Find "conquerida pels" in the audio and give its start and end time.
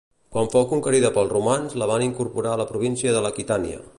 0.71-1.29